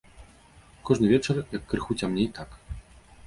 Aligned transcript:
Кожны 0.89 1.09
вечар, 1.11 1.35
як 1.57 1.63
крыху 1.73 1.97
цямней, 2.05 2.27
так. 2.39 2.57